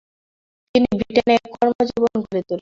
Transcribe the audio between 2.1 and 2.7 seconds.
গড়ে তোলেন।